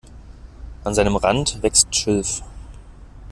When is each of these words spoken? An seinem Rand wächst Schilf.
An 0.83 0.95
seinem 0.95 1.15
Rand 1.15 1.61
wächst 1.61 1.95
Schilf. 1.95 2.41